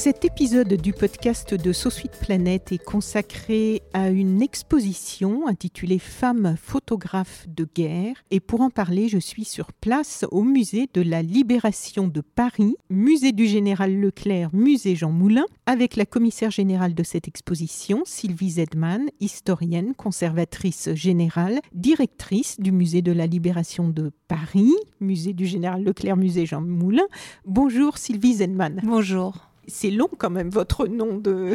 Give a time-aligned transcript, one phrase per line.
[0.00, 7.46] Cet épisode du podcast de Sweet Planet est consacré à une exposition intitulée Femmes photographes
[7.46, 8.14] de guerre.
[8.30, 12.76] Et pour en parler, je suis sur place au musée de la Libération de Paris,
[12.88, 18.52] musée du Général Leclerc, musée Jean Moulin, avec la commissaire générale de cette exposition, Sylvie
[18.52, 25.84] Zedman, historienne, conservatrice générale, directrice du musée de la Libération de Paris, musée du Général
[25.84, 27.06] Leclerc, musée Jean Moulin.
[27.44, 28.80] Bonjour Sylvie Zedman.
[28.82, 29.49] Bonjour.
[29.70, 31.54] C'est long quand même votre nom de.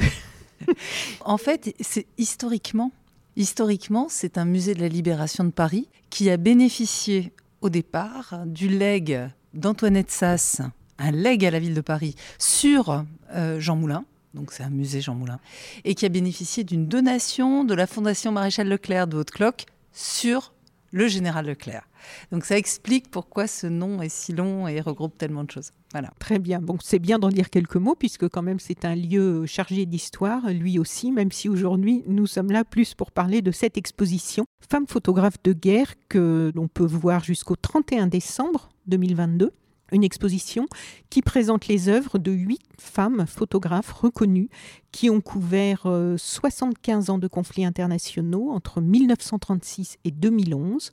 [1.22, 2.92] en fait, c'est historiquement,
[3.36, 8.70] historiquement, c'est un musée de la Libération de Paris qui a bénéficié au départ du
[8.70, 10.62] legs d'Antoinette Sass,
[10.98, 14.06] un legs à la ville de Paris sur euh, Jean Moulin.
[14.34, 15.40] Donc c'est un musée Jean Moulin
[15.86, 20.54] et qui a bénéficié d'une donation de la Fondation Maréchal Leclerc de Haute-Cloque sur
[20.92, 21.88] le général Leclerc.
[22.32, 25.72] Donc ça explique pourquoi ce nom est si long et regroupe tellement de choses.
[26.20, 26.60] Très bien.
[26.62, 30.50] Bon, c'est bien d'en dire quelques mots puisque quand même c'est un lieu chargé d'histoire,
[30.50, 34.88] lui aussi, même si aujourd'hui nous sommes là plus pour parler de cette exposition Femmes
[34.88, 39.52] photographes de guerre que l'on peut voir jusqu'au 31 décembre 2022
[39.92, 40.66] une exposition
[41.10, 44.50] qui présente les œuvres de huit femmes photographes reconnues
[44.92, 45.88] qui ont couvert
[46.18, 50.92] 75 ans de conflits internationaux entre 1936 et 2011,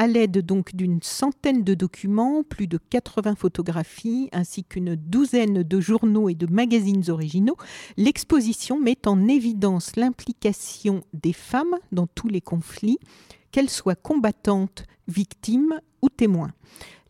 [0.00, 5.78] à l'aide donc d'une centaine de documents, plus de 80 photographies, ainsi qu'une douzaine de
[5.78, 7.58] journaux et de magazines originaux,
[7.98, 12.96] l'exposition met en évidence l'implication des femmes dans tous les conflits,
[13.52, 16.52] qu'elles soient combattantes, victimes ou témoins.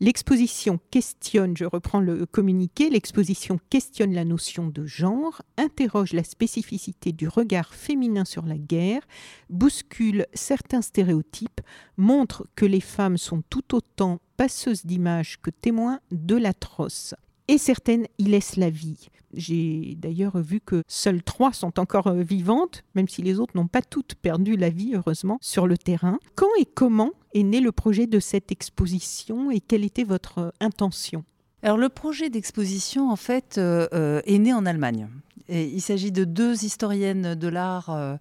[0.02, 7.12] L'exposition questionne, je reprends le communiqué, l'exposition questionne la notion de genre, interroge la spécificité
[7.12, 9.02] du regard féminin sur la guerre,
[9.50, 11.60] bouscule certains stéréotypes,
[11.98, 17.14] montre que les femmes sont tout autant passeuses d'images que témoins de l'atroce
[17.50, 19.08] et certaines y laissent la vie.
[19.34, 23.66] J'ai d'ailleurs vu que seules trois sont encore euh, vivantes, même si les autres n'ont
[23.66, 26.18] pas toutes perdu la vie, heureusement, sur le terrain.
[26.36, 30.50] Quand et comment est né le projet de cette exposition et quelle était votre euh,
[30.60, 31.24] intention?
[31.62, 35.08] Alors le projet d'exposition en fait euh, est né en Allemagne.
[35.48, 38.18] Il s'agit de deux historiennes de l'art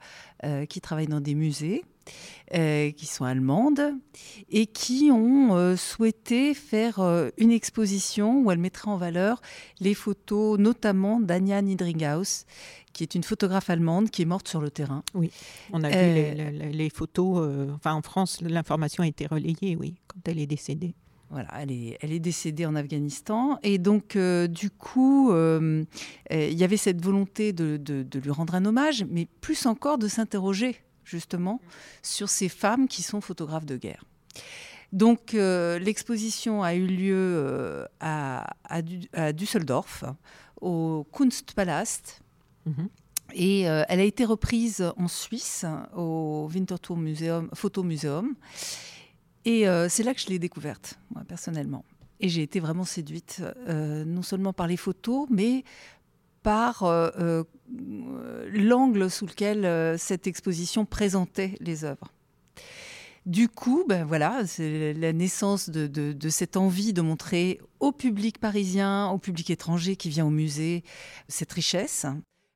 [0.68, 1.86] qui travaillent dans des musées
[2.56, 3.94] euh, qui sont allemandes
[4.50, 9.40] et qui ont euh, souhaité faire euh, une exposition où elles mettraient en valeur
[9.80, 12.46] les photos, notamment d'Anja Niedringhaus,
[12.92, 15.04] qui est une photographe allemande qui est morte sur le terrain.
[15.14, 15.30] Oui,
[15.74, 17.70] on a vu les, photos.
[17.76, 20.96] enfin, en France, l'information a été relayée, oui, quand elle est décédée.
[21.30, 23.60] Voilà, elle est, elle est décédée en Afghanistan.
[23.62, 25.86] Et donc, du coup, il
[26.32, 30.82] y avait cette volonté de, de, lui rendre un hommage, mais plus encore de s'interroger
[31.10, 31.60] justement,
[32.04, 34.04] sur ces femmes qui sont photographes de guerre.
[34.92, 40.04] Donc euh, l'exposition a eu lieu euh, à, à, Düsseldorf,
[40.62, 42.22] au Kunstpalast.
[42.66, 42.90] Mhm.
[43.34, 45.64] Et euh, elle a été reprise en Suisse,
[45.96, 48.36] au Winterthur Museum, Photo Museum.
[49.46, 51.86] Et c'est là que je l'ai découverte, moi, personnellement.
[52.20, 55.64] Et j'ai été vraiment séduite, non seulement par les photos, mais
[56.44, 56.84] par
[58.52, 62.12] l'angle sous lequel euh, cette exposition présentait les œuvres.
[63.26, 69.10] Du coup, ben voilà, c'est la naissance de, cette envie de montrer au public parisien,
[69.10, 70.84] au public étranger qui vient au musée,
[71.28, 72.06] cette richesse,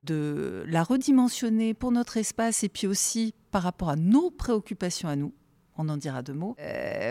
[0.02, 5.16] de la redimensionner pour notre espace et puis aussi par rapport à nos préoccupations à
[5.16, 5.32] nous.
[5.76, 6.56] On en dira deux mots.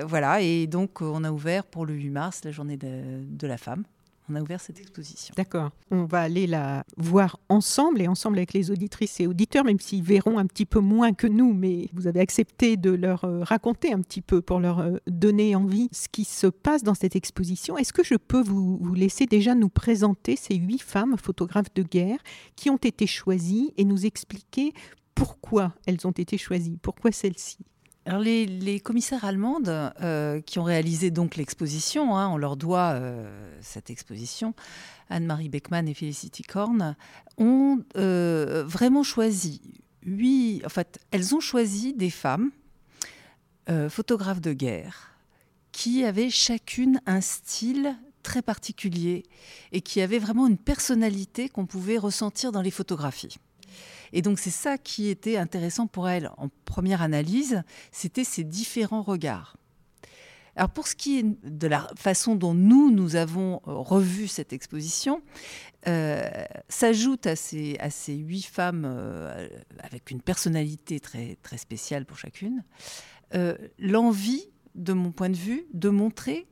[0.05, 3.83] voilà, et donc on a ouvert pour le 8 mars la journée de la femme
[4.29, 5.33] on a ouvert cette exposition.
[5.35, 5.71] D'accord.
[5.91, 10.03] On va aller la voir ensemble et ensemble avec les auditrices et auditeurs, même s'ils
[10.03, 13.93] verront un petit peu moins que nous, mais vous avez accepté de leur euh, raconter
[13.93, 17.77] un petit peu pour leur euh, donner envie ce qui se passe dans cette exposition.
[17.77, 21.83] Est-ce que je peux vous, vous laisser déjà nous présenter ces huit femmes photographes de
[21.83, 22.19] guerre
[22.55, 24.73] qui ont été choisies et nous expliquer
[25.15, 27.57] pourquoi elles ont été choisies, pourquoi celles-ci?
[28.05, 33.51] Alors les, commissaires allemandes euh, qui ont réalisé donc l'exposition, hein, on leur doit euh,
[33.61, 34.53] cette exposition,
[35.09, 36.95] Anne-Marie Beckmann et Felicity Korn,
[37.37, 39.61] ont euh, vraiment choisi
[40.05, 42.51] huit, en fait, elles ont choisi des femmes
[43.87, 45.11] photographes de guerre
[45.71, 49.23] qui avaient chacune un style très particulier
[49.71, 53.37] et qui avaient vraiment une personnalité qu'on pouvait ressentir dans les photographies.
[54.13, 59.01] Et donc c'est ça qui était intéressant pour elle en première analyse, c'était ces différents
[59.01, 59.57] regards.
[60.55, 64.53] Alors pour ce qui est de la façon dont nous, nous avons euh, revu cette
[64.53, 65.23] exposition,
[65.87, 66.29] euh,
[66.69, 69.49] s'ajoute à ces, à ces huit femmes euh,
[69.79, 72.63] avec une personnalité très, très spéciale pour chacune,
[73.79, 76.47] l'envie, de mon point de vue, de montrer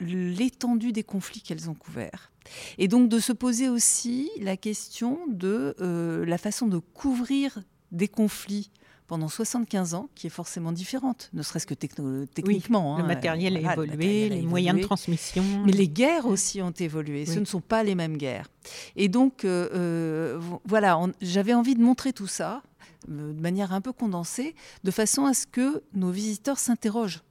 [0.00, 2.32] l'étendue des conflits qu'elles ont couverts.
[2.78, 7.60] Et donc de se poser aussi la question de euh, la façon de couvrir
[7.92, 8.70] des conflits
[9.06, 12.96] pendant 75 ans, qui est forcément différente, ne serait-ce que techniquement.
[12.96, 15.44] le hein, matériel a évolué, les moyens de transmission.
[15.66, 17.26] Mais les guerres aussi ont évolué.
[17.26, 18.50] Ce ne sont pas les mêmes guerres.
[18.96, 22.62] Et donc, euh, euh, voilà, j'avais envie de montrer tout ça
[23.06, 27.22] de manière un peu condensée, de façon à ce que nos visiteurs s'interrogent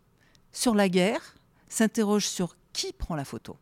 [0.51, 1.35] sur la guerre,
[1.73, 3.57] s'interrogent sur qui prend la photo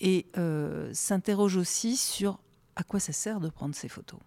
[0.00, 2.38] et euh, s'interroge aussi sur
[2.74, 4.20] à quoi ça sert de prendre ces photos.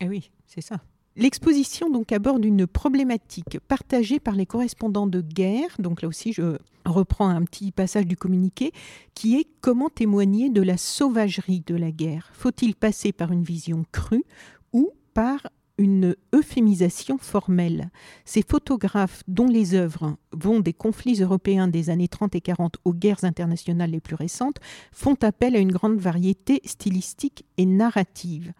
[0.00, 0.80] Eh oui, c'est ça.
[1.16, 5.74] L'exposition donc aborde une problématique partagée par les correspondants de guerre.
[5.78, 8.72] Donc là aussi, je reprends un petit passage du communiqué
[9.14, 12.30] qui est comment témoigner de la sauvagerie de la guerre?
[12.32, 14.24] Faut-il passer par une vision crue
[14.72, 15.46] ou par
[15.78, 17.90] une euphémisation formelle.
[18.24, 22.94] Ces photographes, dont les œuvres vont des conflits européens des années 30 et 40 aux
[22.94, 24.58] guerres internationales les plus récentes,
[24.92, 28.52] font appel à une grande variété stylistique et narrative.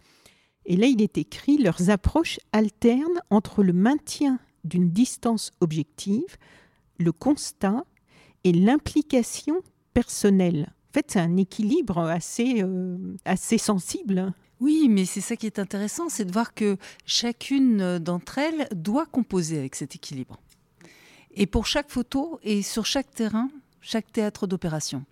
[0.65, 6.37] Et là, il est écrit, leurs approches alternent entre le maintien d'une distance objective,
[6.99, 7.85] le constat
[8.43, 9.61] et l'implication
[9.93, 10.73] personnelle.
[10.89, 14.33] En fait, c'est un équilibre assez, euh, assez sensible.
[14.59, 19.05] Oui, mais c'est ça qui est intéressant, c'est de voir que chacune d'entre elles doit
[19.05, 20.39] composer avec cet équilibre.
[21.35, 23.49] Et pour chaque photo et sur chaque terrain,
[23.81, 25.05] chaque théâtre d'opération.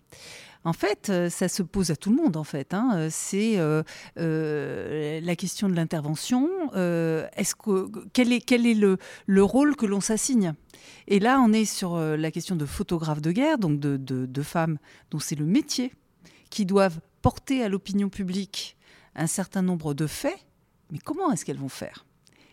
[0.64, 2.36] En fait, euh, ça se pose à tout le monde.
[2.36, 3.08] En fait, hein.
[3.12, 3.84] c'est euh,
[4.18, 6.50] euh, la question de l'intervention.
[6.74, 8.98] est-ce que quel est le,
[9.28, 10.54] le rôle que l'on s'assigne?
[11.08, 14.78] Et là, on est sur la question de photographes de guerre, donc de, de femmes
[15.12, 15.94] dont c'est le métier,
[16.50, 18.78] qui doivent porter à l'opinion publique
[19.16, 20.46] un certain nombre de faits,
[20.92, 22.06] mais comment est-ce qu'elles vont faire?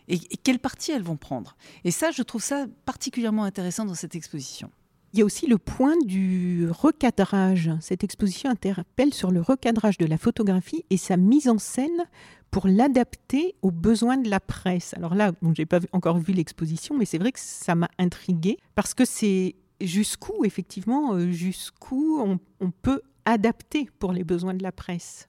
[0.07, 1.55] Et, quelle partie elles vont prendre?
[1.83, 4.69] Et ça, je trouve ça particulièrement intéressant dans cette exposition.
[5.13, 7.69] Il y a aussi le point du recadrage.
[7.79, 12.07] Cette exposition interpelle sur le recadrage de la photographie et sa mise en scène
[12.49, 14.93] pour l'adapter aux besoins de la presse.
[14.95, 18.57] Alors là, bon, j'ai pas encore vu l'exposition, mais c'est vrai que ça m'a intriguée
[18.75, 22.19] parce que c'est jusqu'où, effectivement, euh, jusqu'où
[22.59, 25.27] on peut adapter pour les besoins de la presse.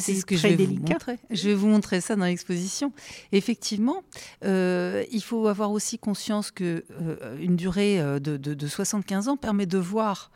[0.00, 1.18] C'est ce que je vais vous montrer.
[1.30, 2.92] Je vais vous montrer ça dans l'exposition.
[3.32, 4.02] Effectivement,
[4.44, 9.66] euh, il faut avoir aussi conscience que euh, une durée euh, de, 75 ans permet
[9.66, 10.30] de voir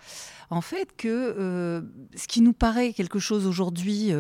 [0.51, 1.83] en fait que
[2.15, 4.13] ce qui nous paraît quelque chose aujourd'hui,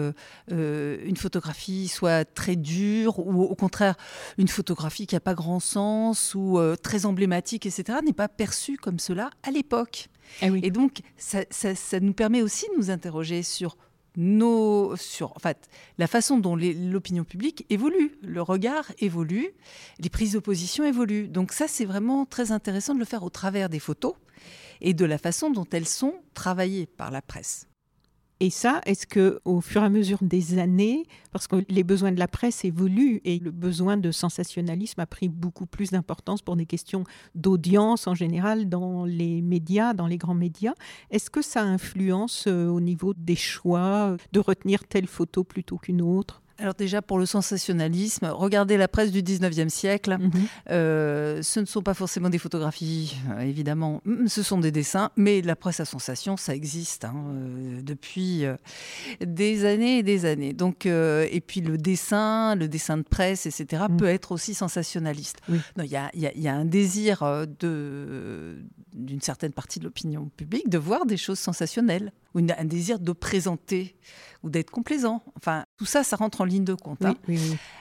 [0.49, 3.95] une photographie soit très dure ou au contraire
[4.37, 8.99] une photographie qui n'a pas grand sens ou très emblématique, etc., n'est pas perçu comme
[8.99, 10.09] cela à l'époque.
[10.43, 13.77] Eh Et donc, ça, ça, nous permet aussi de nous interroger sur
[14.17, 15.35] nos, sur
[15.99, 19.51] la façon dont l'opinion publique évolue, le regard évolue,
[19.99, 21.29] les prises d'opposition évoluent.
[21.29, 24.15] Donc ça, c'est vraiment très intéressant de le faire au travers des photos
[24.81, 27.67] et de la façon dont elles sont travaillées par la presse.
[28.39, 32.13] Et ça, est-ce que au fur et à mesure des années, parce que les besoins
[32.13, 36.55] de la presse évoluent et le besoin de sensationnalisme a pris beaucoup plus d'importance pour
[36.55, 40.75] des questions d'audience en général dans les médias, dans les grands médias,
[41.11, 46.03] est-ce que ça influence euh, au niveau des choix de retenir telle photo plutôt qu'une
[46.03, 46.43] autre?
[46.59, 50.17] Alors déjà pour le sensationnalisme, regardez la presse du 19e siècle.
[50.19, 50.31] Mhm.
[50.71, 55.11] Euh, ce ne sont pas forcément des photographies, euh, évidemment, mm, ce sont des dessins,
[55.17, 58.45] mais la presse à sensation, ça existe hein, euh, depuis
[59.21, 60.53] des années et des années.
[60.53, 63.97] Donc, et puis le dessin, le dessin de presse, etc., mhm.
[63.97, 65.39] peut être aussi sensationnaliste.
[65.49, 65.97] Il y,
[66.49, 67.23] a, un désir
[67.61, 73.13] d'une certaine partie de l'opinion publique de voir des choses sensationnelles, ou un désir de
[73.13, 73.97] présenter
[74.43, 75.23] ou d'être complaisant.
[75.37, 77.05] Enfin, tout ça, ça rentre en ligne de compte.
[77.05, 77.17] Hein.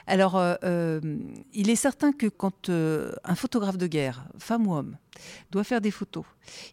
[0.06, 1.00] Alors, euh, euh,
[1.52, 4.96] il est certain que quand euh, un photographe de guerre, femme ou homme,
[5.50, 6.24] doit faire des photos,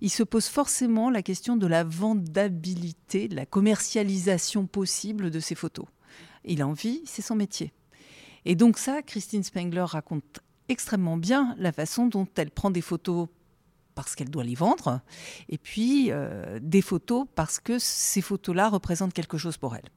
[0.01, 5.55] il se pose forcément la question de la vendabilité, de la commercialisation possible de ces
[5.55, 5.85] photos.
[6.45, 7.73] Il a envie, c'est son métier.
[8.45, 13.27] Et donc ça, Christine Spengler raconte extrêmement bien la façon dont elle prend des photos
[13.95, 15.01] parce qu'elle doit les vendre,
[15.49, 19.89] et puis euh, des photos parce que ces photos-là représentent quelque chose pour elle.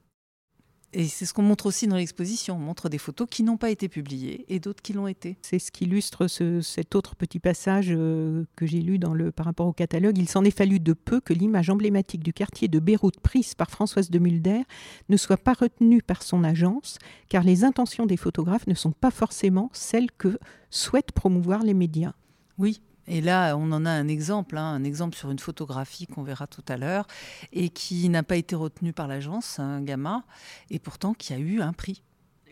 [0.99, 2.57] Et c'est ce qu'on montre aussi dans l'exposition.
[2.57, 5.37] On montre des photos qui n'ont pas été publiées et d'autres qui l'ont été.
[5.43, 9.45] C'est ce qui illustre cet autre petit passage euh, que j'ai lu dans le, par
[9.45, 10.17] rapport au catalogue.
[10.17, 13.71] Il s'en est fallu de peu que l'image emblématique du quartier de Beyrouth prise par
[13.71, 14.63] Françoise de Mulder
[15.11, 16.99] ne soit pas retenue par son agence,
[17.29, 20.39] car les intentions des photographes ne sont pas forcément celles que
[20.71, 22.15] souhaitent promouvoir les médias.
[22.57, 26.23] Oui, et là, on en a un exemple, hein, un exemple sur une photographie qu'on
[26.23, 27.07] verra tout à l'heure,
[27.53, 30.25] et qui n'a pas été retenu par l'agence, un Gamma,
[30.71, 32.03] et pourtant qui a eu un prix,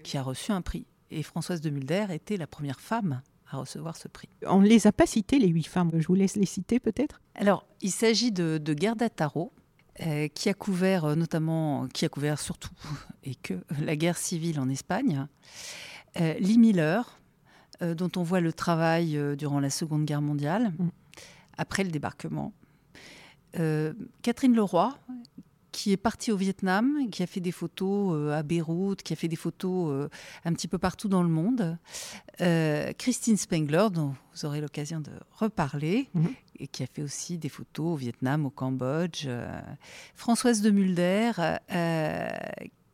[0.03, 0.87] qui a reçu un prix.
[1.11, 4.29] Et Françoise de Mulder était la première femme à recevoir ce prix.
[4.47, 5.91] On ne les a pas citées, les huit femmes.
[5.97, 7.21] Je vous laisse les citer peut-être?
[7.35, 9.53] Alors, il s'agit de, de Gerda Taro,
[10.01, 12.73] euh, qui a couvert euh, notamment, qui a couvert surtout
[13.23, 15.29] et que la guerre civile en Espagne.
[16.21, 17.21] Euh, Lee Miller,
[17.83, 20.89] euh, dont on voit le travail euh, durant la Seconde Guerre mondiale, mm.
[21.59, 22.53] après le débarquement.
[23.59, 24.97] Euh, Catherine Leroy,
[25.73, 29.27] qui est partie au Vietnam, qui a fait des photos à Beyrouth, qui a fait
[29.27, 30.09] des photos
[30.45, 31.77] un petit peu partout dans le monde.
[32.97, 36.35] Christine Spengler, dont vous aurez l'occasion de reparler, mm-hmm.
[36.61, 39.27] et qui a fait aussi des photos au Vietnam, au Cambodge.
[40.15, 41.33] Françoise de Mulder,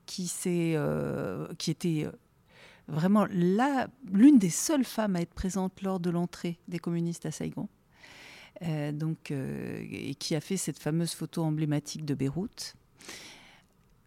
[0.06, 0.32] qui,
[1.58, 2.08] qui était
[2.90, 7.68] vraiment l'une des seules femmes à être présente lors de l'entrée des communistes à Saigon.
[8.62, 12.74] Euh, donc, euh, et qui a fait cette fameuse photo emblématique de Beyrouth.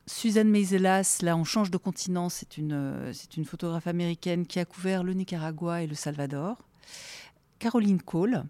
[0.05, 4.65] Suzanne Meiselas, là on change de continent, c'est une, c'est une photographe américaine qui a
[4.65, 6.57] couvert le Nicaragua et le Salvador.
[7.57, 8.43] Caroline Cole,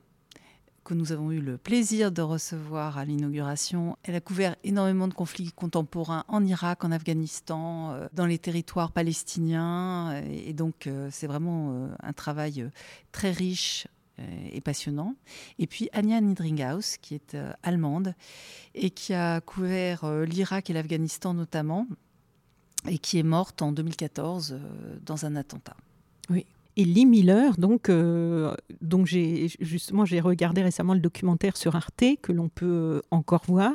[0.83, 3.97] que nous avons eu le plaisir de recevoir à l'inauguration.
[4.03, 8.91] Elle a couvert énormément de conflits contemporains en Irak, en Afghanistan, euh, dans les territoires
[8.91, 10.21] palestiniens.
[10.29, 12.69] Et donc, euh, c'est vraiment euh, un travail
[13.11, 13.87] très riche
[14.51, 15.15] et passionnant.
[15.57, 18.13] Et puis Anya Nidringhaus, qui est allemande
[18.75, 21.87] et qui a couvert l'Irak et l'Afghanistan notamment,
[22.87, 24.59] et qui est morte en 2014
[25.03, 25.75] dans un attentat.
[26.29, 31.75] Oui, et Lee Miller, donc, euh, donc j'ai justement j'ai regardé récemment le documentaire sur
[31.75, 33.73] Arte que l'on peut encore voir.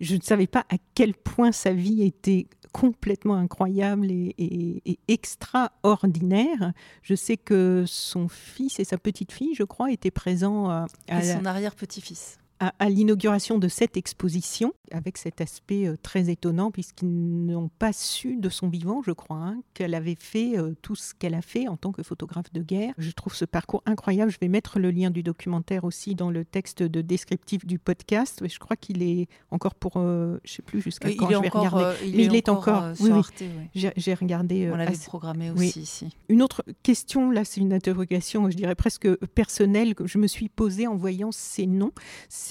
[0.00, 6.72] Je ne savais pas à quel point sa vie était complètement incroyable et, extraordinaire.
[7.02, 11.22] Je sais que son fils et sa petite fille, je crois, étaient présents à, à
[11.22, 12.38] son arrière-petit-fils
[12.78, 18.36] à, l'inauguration de cette exposition, avec cet aspect euh, très étonnant, puisqu'ils n'ont pas su
[18.36, 21.66] de son vivant, je crois, hein, qu'elle avait fait euh, tout ce qu'elle a fait
[21.66, 22.94] en tant que photographe de guerre.
[22.98, 24.30] Je trouve ce parcours incroyable.
[24.30, 28.46] Je vais mettre le lien du documentaire aussi dans le texte de descriptif du podcast.
[28.46, 31.48] Je crois qu'il est encore pour, euh, je ne sais plus jusqu'à quand je vais
[31.48, 31.96] regarder.
[32.04, 33.42] il, Mais est il est encore, Arte,
[33.74, 34.70] J'ai regardé.
[34.72, 36.16] On l'avait programmé aussi ici.
[36.28, 40.48] Une autre question, là, c'est une interrogation, je dirais presque personnelle, que je me suis
[40.48, 41.92] posée en voyant ces noms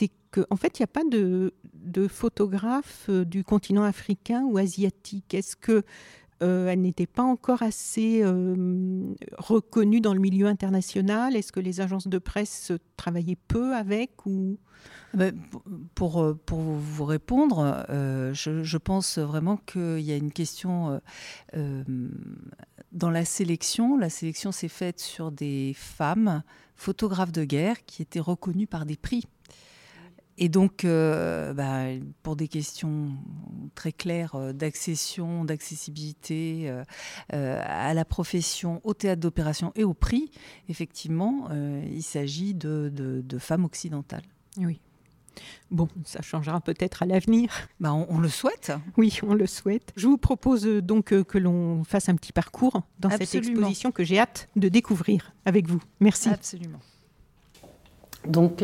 [0.02, 4.44] c'est qu'en en fait, il n'y a pas de, de photographe euh, du continent africain
[4.46, 5.34] ou asiatique.
[5.34, 5.84] Est-ce que
[6.42, 11.36] euh, elle n'était pas encore assez euh, reconnue dans le milieu international?
[11.36, 14.58] Est-ce que les agences de presse travaillaient peu avec ou...
[15.14, 15.36] Ah ben,
[15.94, 21.00] pour, vous répondre, je, pense vraiment qu'il y a une question
[22.92, 23.98] dans la sélection.
[23.98, 26.42] La sélection s'est faite sur des femmes
[26.76, 29.26] photographes de guerre qui étaient reconnues par des prix.
[30.38, 31.86] Et donc, euh, bah,
[32.24, 33.12] pour des questions
[33.76, 36.72] très claires euh, d'accession, d'accessibilité
[37.34, 40.32] euh, à la profession, au théâtre d'opération et au prix,
[40.70, 44.24] effectivement, il s'agit de, femmes occidentales.
[44.58, 44.80] Oui.
[45.70, 47.52] Bon, ça changera peut-être à l'avenir.
[47.80, 48.74] Bah, on, le souhaite.
[48.98, 49.94] Oui, on le souhaite.
[49.96, 54.20] Je vous propose donc que l'on fasse un petit parcours dans cette exposition que j'ai
[54.20, 55.82] hâte de découvrir avec vous.
[56.00, 56.30] Merci.
[56.30, 56.80] Absolument.
[58.26, 58.64] Donc,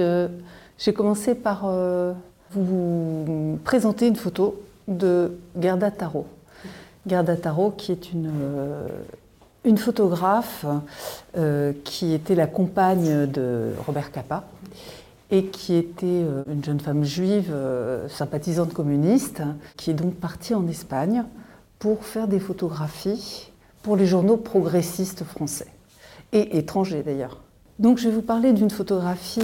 [0.78, 2.14] j'ai commencé par euh,
[2.52, 6.28] vous présenter une photo de Gerda Taro.
[7.08, 8.88] Gerda Taro, qui est une, euh,
[9.64, 10.66] une photographe
[11.36, 14.44] euh, qui était la compagne de Robert Capa
[15.32, 17.54] et qui était une jeune femme juive
[18.08, 19.42] sympathisante communiste,
[19.76, 21.26] qui est donc partie en Espagne
[21.80, 23.52] pour faire des photographies
[23.84, 25.68] pour les journaux progressistes français
[26.32, 27.42] et étrangers d'ailleurs.
[27.80, 29.42] Donc je vais vous parler d'une photographie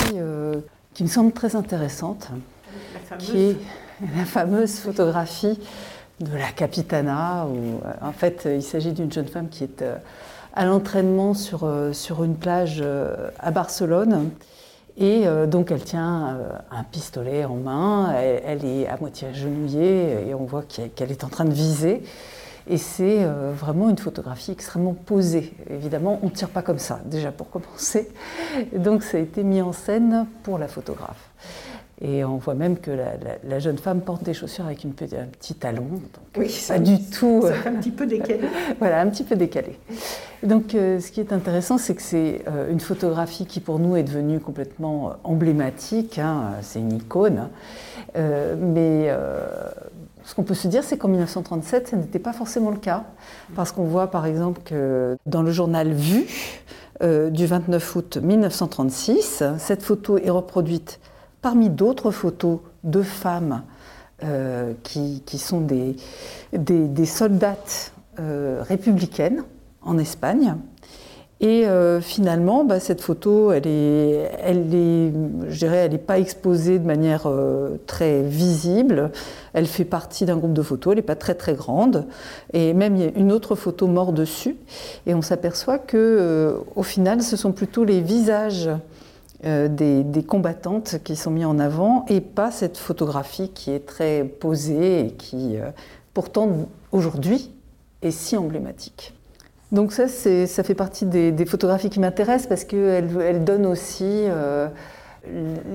[0.94, 2.30] qui me semble très intéressante,
[3.20, 3.58] qui est
[4.16, 5.60] la fameuse photographie
[6.20, 9.96] de la Capitana, où euh, en fait il s'agit d'une jeune femme qui est euh,
[10.54, 12.84] à l'entraînement sur, euh, sur une plage
[13.40, 14.30] à Barcelone.
[14.96, 16.38] Et donc elle tient
[16.70, 21.30] un pistolet en main, elle, est à moitié agenouillée et on voit qu'elle est en
[21.30, 22.04] train de viser.
[22.68, 25.54] Et c'est vraiment une photographie extrêmement posée.
[25.70, 28.10] Évidemment, on ne tire pas comme ça, déjà pour commencer.
[28.74, 31.30] Donc ça a été mis en scène pour la photographe.
[32.02, 35.56] Et on voit même que la, jeune femme porte des chaussures avec une un petit
[35.56, 35.84] talon.
[35.84, 36.02] Donc
[36.38, 37.46] oui, pas du tout.
[37.66, 38.42] un petit peu décalé.
[38.80, 39.80] voilà, un petit peu décalé.
[40.44, 43.96] Donc, euh, ce qui est intéressant, c'est que c'est euh, une photographie qui, pour nous,
[43.96, 46.20] est devenue complètement euh, emblématique.
[46.20, 47.48] Hein, c'est une icône.
[48.16, 49.10] mais
[50.24, 53.04] ce qu'on peut se dire, c'est qu'en 1937, ce n'était pas forcément le cas.
[53.56, 56.26] Parce qu'on voit, par exemple, que dans le journal Vue
[57.02, 61.02] du 29 août 1936, cette photo est reproduite
[61.42, 63.64] parmi d'autres photos de femmes
[64.84, 65.98] qui, sont des,
[66.54, 69.44] des, des soldates républicaines
[69.82, 70.56] en Espagne.
[71.44, 74.32] Et euh, finalement, bah, cette photo, elle est,
[75.50, 79.12] je dirais, elle n'est pas exposée de manière euh, très visible.
[79.52, 80.94] Elle fait partie d'un groupe de photos.
[80.94, 82.08] Elle n'est pas très très grande.
[82.54, 84.56] Et même il y a une autre photo mort dessus.
[85.06, 88.70] Et on s'aperçoit que, euh, au final, ce sont plutôt les visages
[89.44, 94.24] des, des, combattantes qui sont mis en avant et pas cette photographie qui est très
[94.24, 95.58] posée et qui,
[96.14, 97.52] pourtant, aujourd'hui,
[98.02, 99.14] est si emblématique.
[99.74, 104.68] Donc ça, ça fait partie des, photographies qui m'intéressent parce qu'elles elles donnent aussi euh,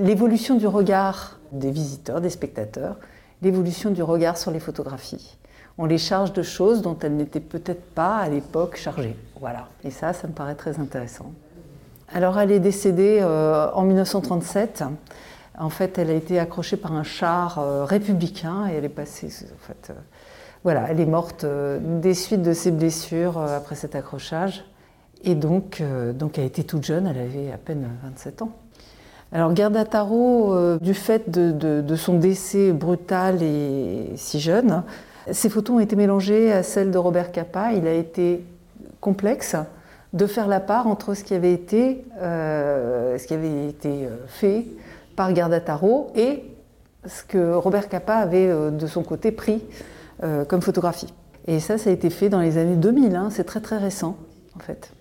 [0.02, 2.96] l'évolution du regard des visiteurs, des spectateurs,
[3.42, 5.36] l'évolution du regard sur les photographies.
[5.78, 9.16] On les charge de choses dont elles n'étaient peut-être pas à l'époque chargées.
[9.40, 9.68] Voilà.
[9.82, 11.32] Et ça, ça me paraît très intéressant.
[12.14, 14.84] Alors elle est décédée euh, en 1937.
[15.58, 19.28] En fait, elle a été accrochée par un char euh, républicain et elle est passée
[20.64, 24.64] voilà, elle est morte euh, des suites de ses blessures euh, après cet accrochage.
[25.24, 28.52] Et donc, euh, donc elle était toute jeune, elle avait à peine 27 ans.
[29.30, 34.84] Alors Gerda Taro, du fait de, son décès brutal et si jeune,
[35.30, 37.74] ses photos ont été mélangées à celles de Robert Capa.
[37.74, 38.42] Il a été
[39.02, 39.54] complexe
[40.14, 44.64] de faire la part entre ce qui avait été, ce qui avait été fait
[45.14, 46.44] par Gerda Taro et
[47.04, 49.62] ce que Robert Capa avait de son côté pris
[50.22, 51.12] euh, comme photographie.
[51.46, 53.28] Et ça, ça a été fait dans les années 2000, hein.
[53.30, 54.16] c'est très très récent
[54.56, 54.92] en fait.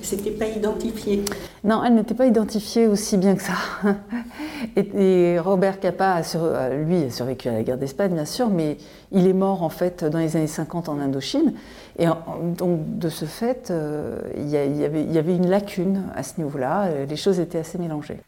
[0.00, 1.24] C'était pas identifié
[1.64, 3.54] Non, elle n'était pas identifiée aussi bien que ça.
[4.76, 8.78] Et, Robert Capa, a euh, lui, a survécu à la guerre d'Espagne, bien sûr, mais
[9.12, 11.54] il est mort en fait dans les années 50 en Indochine.
[11.98, 12.06] Et
[12.58, 16.38] donc, de ce fait, euh, il, y avait, il, y avait, une lacune à ce
[16.38, 16.88] niveau-là.
[17.08, 18.20] Les choses étaient assez mélangées.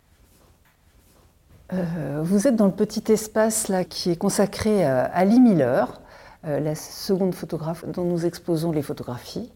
[2.22, 6.00] vous êtes dans le petit espace là qui est consacré à Lee Miller.
[6.46, 9.50] Euh, la seconde photographe dont nous exposons les photographies.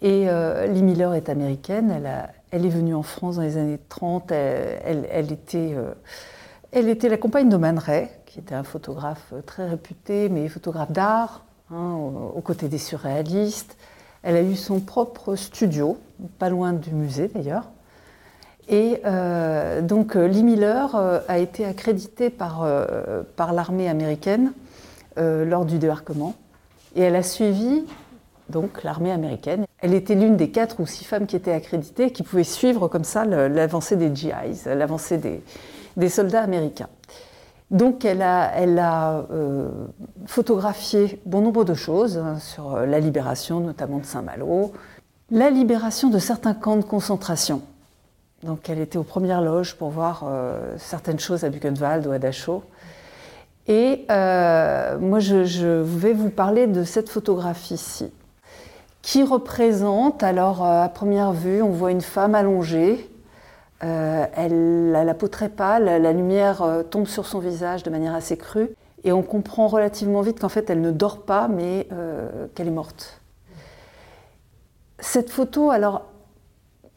[0.00, 2.02] Et euh, Lee Miller est américaine,
[2.50, 5.92] elle, est venue en France dans les années 30, elle, était, euh,
[6.72, 10.92] elle était la compagne de Man Ray, qui était un photographe très réputé, mais photographe
[10.92, 11.92] d'art, hein,
[12.34, 13.76] aux, côtés des surréalistes.
[14.22, 15.98] Elle a eu son propre studio,
[16.38, 17.70] pas loin du musée d'ailleurs.
[18.68, 19.02] Et
[19.82, 20.96] donc Lee Miller
[21.28, 22.66] a été accrédité par,
[23.36, 24.54] par l'armée américaine
[25.18, 26.34] euh, lors du débarquement.
[26.96, 27.84] Et elle a suivi
[28.48, 29.64] donc l'armée américaine.
[29.80, 33.04] Elle était l'une des quatre ou six femmes qui étaient accréditées, qui pouvaient suivre comme
[33.04, 35.18] ça l'avancée des GIs, l'avancée
[35.96, 36.88] des, soldats américains.
[37.70, 39.70] Donc elle a, euh,
[40.26, 44.72] photographié bon nombre de choses hein, sur la libération, notamment de Saint-Malo,
[45.30, 47.62] la libération de certains camps de concentration.
[48.44, 52.18] Donc elle était aux premières loges pour voir euh, certaines choses à Buchenwald ou à
[52.18, 52.62] Dachau.
[53.66, 58.12] Et euh, moi, je, vais vous parler de cette photographie-ci,
[59.00, 63.10] qui représente, alors euh, à première vue, on voit une femme allongée,
[63.82, 68.14] euh, elle a la peau très pâle, la lumière tombe sur son visage de manière
[68.14, 68.68] assez crue,
[69.02, 71.88] et on comprend relativement vite qu'en fait, elle ne dort pas, mais
[72.54, 73.20] qu'elle est morte.
[74.98, 76.06] Cette photo, alors,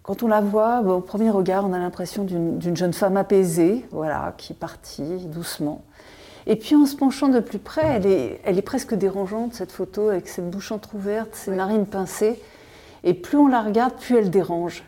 [0.03, 4.33] quand on la voit, au premier regard, on a l'impression d'une jeune femme apaisée, voilà,
[4.37, 5.81] qui est partie doucement.
[6.49, 9.73] Et puis en se penchant de plus près, elle est, elle est presque dérangeante, cette
[9.73, 12.41] photo, avec cette bouche entr'ouverte, ses narines pincées.
[13.03, 14.83] Et plus on la regarde, plus elle dérange.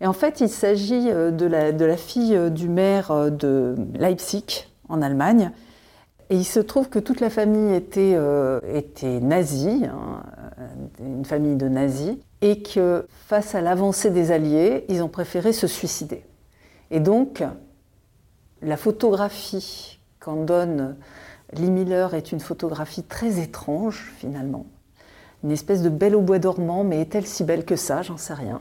[0.00, 3.28] Et en fait, il s'agit euh, de la, de la, fille euh, du maire euh,
[3.28, 5.50] de Leipzig, en Allemagne.
[6.30, 8.16] Et il se trouve que toute la famille était,
[8.72, 10.22] était nazie, hein,
[11.00, 15.66] une famille de nazis, et que face à l'avancée des Alliés, ils ont préféré se
[15.66, 16.22] suicider.
[16.92, 17.42] Et donc,
[18.62, 20.96] la photographie qu'en donne
[21.52, 24.66] Lee Miller est une photographie très étrange finalement.
[25.42, 28.02] Une espèce de belle au bois dormant, mais est-elle si belle que ça?
[28.02, 28.60] J'en sais rien.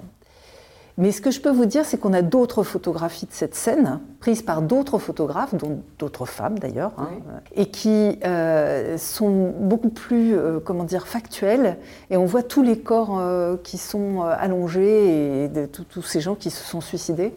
[0.99, 4.01] Mais ce que je peux vous dire, c'est qu'on a d'autres photographies de cette scène,
[4.19, 7.07] prises par d'autres photographes, dont d'autres femmes d'ailleurs, hein,
[7.55, 11.77] et qui euh, sont beaucoup plus, euh, comment dire, factuelles.
[12.09, 16.35] Et on voit tous les corps euh, qui sont allongés et de tous ces gens
[16.35, 17.33] qui se sont suicidés.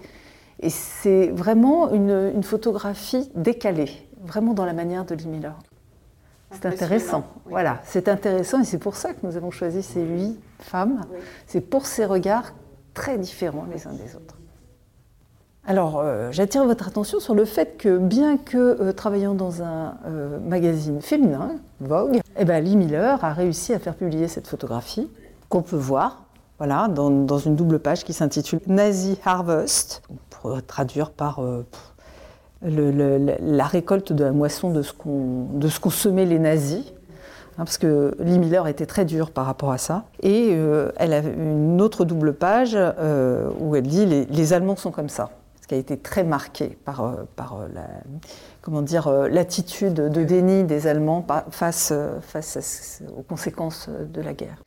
[0.59, 3.91] Et c'est vraiment une, une, photographie décalée,
[4.25, 5.57] vraiment dans la manière de Lee Miller.
[6.53, 7.25] C'est intéressant.
[7.47, 11.01] Voilà, c'est intéressant et c'est pour ça que nous avons choisi ces huit femmes.
[11.47, 12.53] C'est pour ces regards
[12.95, 14.37] très différents les uns des autres.
[15.65, 19.95] Alors, euh, j'attire votre attention sur le fait que, bien que euh, travaillant dans un
[20.07, 25.09] euh, magazine féminin, Vogue, eh ben, Lee Miller a réussi à faire publier cette photographie
[25.49, 26.25] qu'on peut voir
[26.59, 31.41] voilà, dans, une double page qui s'intitule Nazi Harvest, pour traduire par
[32.65, 36.93] la récolte de la moisson de ce qu'ont semé les nazis.
[37.59, 40.05] Hein, parce que Lee Miller était très dur par rapport à ça.
[40.23, 44.91] Et euh, elle a une autre double page euh, où elle dit les, Allemands sont
[44.91, 47.87] comme ça, ce qui a été très marqué par, euh, par la,
[48.63, 54.63] comment dire, l'attitude de déni des Allemands face, face aux conséquences de la guerre.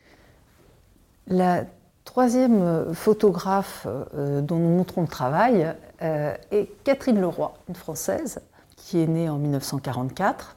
[1.27, 1.63] La
[2.03, 8.41] troisième photographe dont nous montrons le travail est Catherine Leroy, une Française,
[8.75, 10.55] qui est née en 1944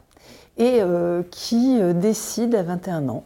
[0.59, 3.25] et euh, qui euh, décide à 21 ans,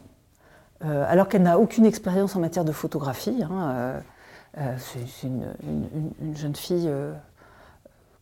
[0.85, 3.42] euh, alors qu'elle n'a aucune expérience en matière de photographie.
[3.42, 3.94] Hein,
[4.79, 6.90] c'est une, jeune fille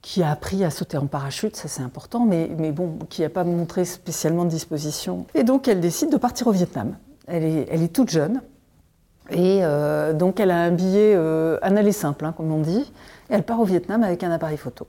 [0.01, 3.43] qui a appris à sauter en parachute, ça c'est important, mais, bon, qui n'a pas
[3.43, 5.27] montré spécialement de disposition.
[5.35, 6.97] Et donc elle décide de partir au Vietnam.
[7.27, 8.43] Elle est toute jeune,
[9.31, 9.63] et
[10.15, 12.93] donc elle a un billet, un aller simple, hein, comme on dit,
[13.29, 14.87] et elle part au Vietnam avec un appareil photo.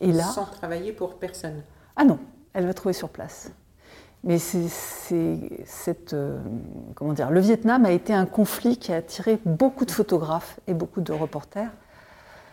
[0.00, 1.62] Et là, Sans travailler pour personne
[1.96, 2.18] Ah non,
[2.52, 3.50] elle va trouver sur place.
[4.24, 4.68] Mais c'est
[5.64, 6.38] cette euh,
[6.96, 10.74] comment dire, le Vietnam a été un conflit qui a attiré beaucoup de photographes et
[10.74, 11.70] beaucoup de reporters.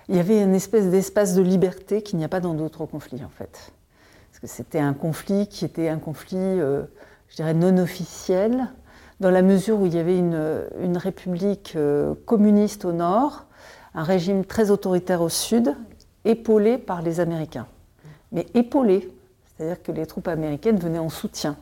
[0.08, 3.24] Il y avait une espèce d'espace de liberté qu'il n'y a pas dans d'autres conflits
[3.24, 3.72] en fait,
[4.30, 6.84] parce que c'était un conflit qui était un conflit, euh,
[7.30, 8.68] je dirais, non officiel,
[9.20, 13.46] dans la mesure où il y avait une, république euh, communiste au nord,
[13.94, 15.76] un régime très autoritaire au sud,
[16.26, 17.68] épaulé par les Américains.
[18.32, 19.10] Mais épaulé,
[19.46, 21.56] c'est-à-dire que les troupes américaines venaient en soutien.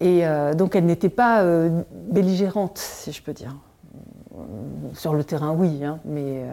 [0.00, 3.54] Et euh, donc elles n'étaient pas euh, belligérantes, si je peux dire.
[4.92, 6.44] Sur le terrain, oui, hein, mais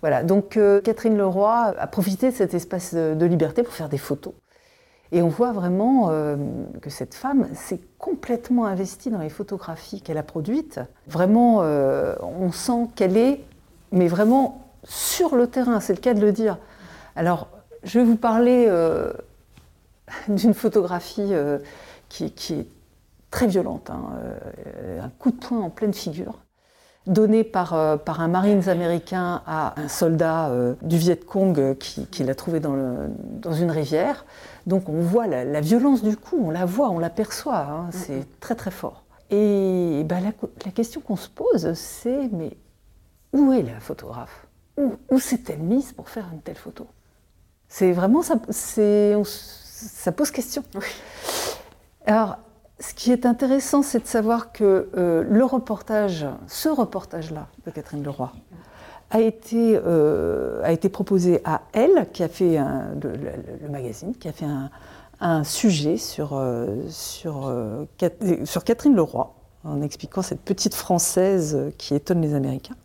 [0.00, 0.22] voilà.
[0.22, 4.32] Donc Catherine Leroy a profité de cet espace de liberté pour faire des photos.
[5.10, 6.10] Et on voit vraiment
[6.82, 10.80] que cette femme s'est complètement investie dans les photographies qu'elle a produites.
[11.06, 13.42] Vraiment, on sent qu'elle est,
[13.90, 16.58] mais vraiment sur le terrain, c'est le cas de le dire.
[17.16, 17.48] Alors,
[17.84, 18.68] je vais vous parler
[20.28, 21.58] d'une photographie euh,
[22.08, 22.66] qui, est
[23.30, 26.38] très violente, hein, euh, un coup de poing en pleine figure,
[27.08, 30.50] donné par, euh, par un Marines américain à un soldat
[30.82, 32.76] du Viet Cong qui, l'a trouvé dans,
[33.18, 34.24] dans, une rivière.
[34.66, 38.54] Donc on voit la, violence du coup, on la voit, on l'aperçoit, hein, c'est très
[38.54, 39.04] très fort.
[39.30, 40.22] Et ben,
[40.64, 42.56] la, question qu'on se pose, c'est mais
[43.32, 44.46] où est la photographe?
[44.76, 46.86] Où, où s'est-elle mise pour faire une telle photo?
[47.68, 48.36] C'est vraiment ça.
[48.50, 50.62] C'est, ça pose question.
[52.06, 52.38] Alors,
[52.80, 58.02] ce qui est intéressant, c'est de savoir que euh, le reportage, ce reportage-là de Catherine
[58.02, 58.32] Leroy,
[59.10, 64.32] a été, euh, a été proposé à elle, qui a fait le, magazine, qui a
[64.32, 64.46] fait
[65.20, 67.50] un, sujet sur, euh, sur,
[67.96, 72.76] Catherine Leroy, en expliquant cette petite Française qui étonne les Américains.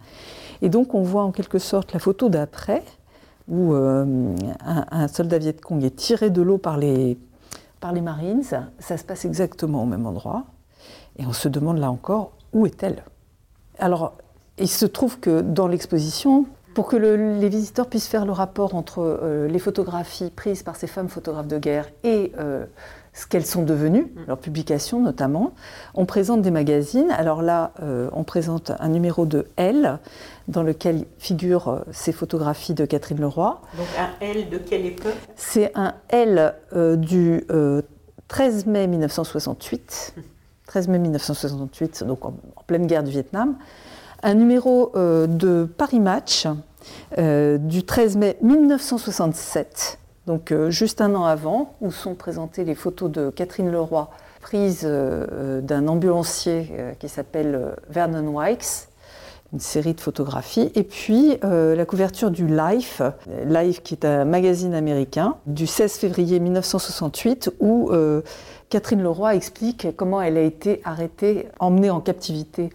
[0.62, 2.84] Et donc on voit en quelque sorte la photo d'après,
[3.50, 7.18] où euh, un, soldat Viet Cong est tiré de l'eau par les,
[7.84, 8.44] par les Marines.
[8.80, 10.46] Ça se passe exactement au même endroit.
[11.18, 13.04] Et on se demande là encore, où est-elle
[13.78, 14.14] Alors,
[14.58, 19.00] il se trouve que dans l'exposition, pour que les visiteurs puissent faire le rapport entre
[19.00, 22.66] euh, les photographies prises par ces femmes photographes de guerre et euh,
[23.14, 24.24] ce qu'elles sont devenues, mm.
[24.28, 25.54] leurs publications notamment.
[25.94, 27.12] On présente des magazines.
[27.12, 30.00] Alors là, euh, on présente un numéro de Elle,
[30.48, 33.62] dans lequel figurent euh, ces photographies de Catherine Leroy.
[33.78, 35.14] Donc un L de quelle époque?
[35.36, 37.46] C'est un L euh, du
[38.28, 40.16] 13 mai 1968.
[40.68, 42.34] 13 mai 1968, donc en,
[42.66, 43.58] pleine guerre du Vietnam.
[44.24, 46.48] Un numéro de Paris Match
[47.18, 53.12] du 13 mai 1967 donc euh, juste un an avant, où sont présentées les photos
[53.12, 54.10] de Catherine Leroy,
[54.42, 58.88] prises euh, d'un ambulancier euh, qui s'appelle Vernon Wykes,
[59.52, 63.04] une série de photographies, et puis la couverture du Life,
[63.46, 67.92] Life qui est un magazine américain, du 16 février 1968, où
[68.70, 72.72] Catherine Leroy explique comment elle a été arrêtée, emmenée en captivité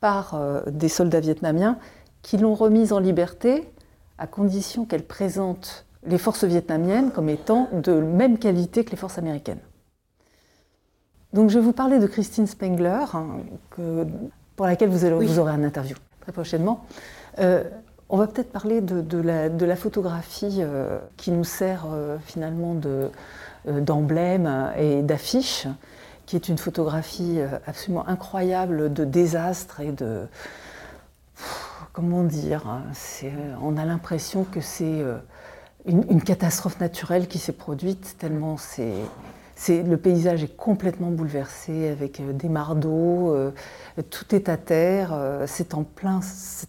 [0.00, 1.78] par des soldats vietnamiens,
[2.22, 3.68] qui l'ont remise en liberté
[4.16, 9.18] à condition qu'elle présente les forces vietnamiennes comme étant de même qualité que les forces
[9.18, 9.60] américaines.
[11.32, 13.26] Donc je vais vous parler de Christine Spengler, hein,
[14.56, 15.04] pour laquelle vous,
[15.38, 16.84] aurez un interview très prochainement.
[17.38, 17.64] Euh,
[18.08, 22.74] on va peut-être parler de, la, photographie euh, qui nous sert euh, finalement
[23.64, 25.68] d'emblème et d'affiche,
[26.26, 30.26] qui est une photographie absolument incroyable de désastre et de...
[31.92, 32.82] Comment dire hein,
[33.62, 35.04] On a l'impression que c'est
[35.86, 38.92] une, catastrophe naturelle qui s'est produite, tellement c'est
[39.68, 43.50] le paysage est complètement bouleversé avec euh, des mardeaux, euh,
[44.08, 46.20] tout est à terre, euh, c'est en, plein,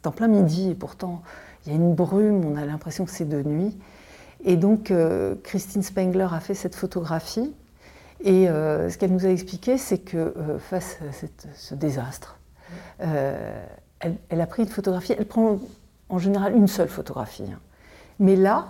[0.06, 1.22] en plein midi et pourtant
[1.66, 3.78] il y a une brume, on a l'impression que c'est de nuit.
[4.44, 4.92] Et donc
[5.44, 7.54] Christine Spengler a fait cette photographie
[8.24, 11.14] et ce qu'elle nous a expliqué, c'est que face à
[11.56, 12.40] ce désastre,
[12.98, 15.60] elle, a pris une photographie, elle prend
[16.10, 17.46] en général une seule photographie.
[17.54, 17.60] Hein.
[18.18, 18.70] Mais là,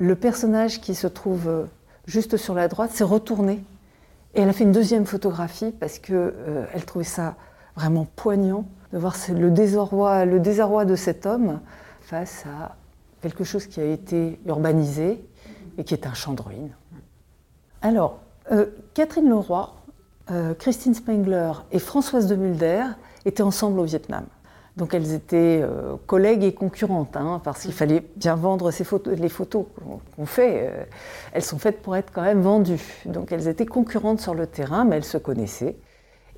[0.00, 1.68] le personnage qui se trouve
[2.10, 3.62] juste sur la droite, s'est retournée.
[4.34, 7.36] Et elle a fait une deuxième photographie parce qu'elle euh, elle trouvait ça
[7.76, 11.60] vraiment poignant de voir le désarroi, de cet homme
[12.00, 12.76] face à
[13.22, 15.24] quelque chose qui a été urbanisé
[15.78, 16.74] et qui est un champ de ruines.
[17.82, 18.18] Alors,
[18.50, 19.72] euh, Catherine Leroy,
[20.30, 22.84] euh, Christine Spengler et Françoise de Mulder
[23.24, 24.24] étaient ensemble au Vietnam.
[24.76, 29.18] Donc elles étaient euh, collègues et concurrentes, hein, parce qu'il fallait bien vendre ces photos,
[29.18, 29.66] les photos
[30.16, 30.68] qu'on fait.
[30.68, 30.84] Euh,
[31.32, 33.02] elles sont faites pour être quand même vendues.
[33.04, 35.76] Donc elles étaient concurrentes sur le terrain, mais elles se connaissaient.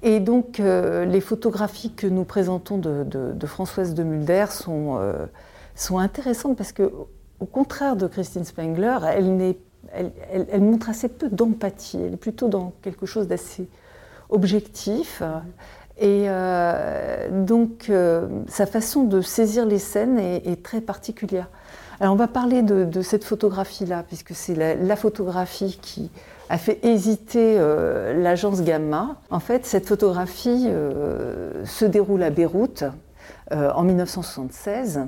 [0.03, 4.99] Et donc euh, les photographies que nous présentons de, Françoise de Mulder sont,
[5.75, 6.90] sont intéressantes parce que,
[7.38, 9.55] au contraire de Christine Spengler, elle,
[9.92, 11.99] elle, elle montre assez peu d'empathie.
[11.99, 13.68] Elle est plutôt dans quelque chose d'assez
[14.33, 15.23] objectif.
[15.98, 21.48] Et euh, donc, euh, sa façon de saisir les scènes est, très particulière.
[22.00, 26.11] Alors, on va parler de, cette photographie-là, puisque c'est la, photographie qui
[26.48, 29.16] a fait hésiter euh, l'agence Gamma.
[29.31, 30.68] En fait, cette photographie
[31.64, 32.85] se déroule à Beyrouth
[33.50, 35.00] en 1976.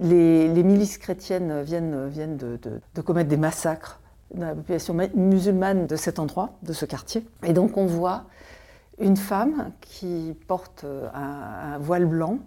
[0.00, 2.08] Les, milices chrétiennes viennent,
[2.48, 4.00] de commettre des massacres
[4.34, 7.26] dans la population musulmane de cet endroit, de ce quartier.
[7.44, 8.24] Et donc, on voit
[9.02, 12.38] une femme qui porte un, voile blanc,